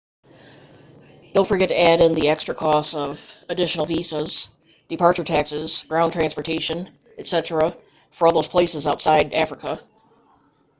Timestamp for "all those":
8.27-8.47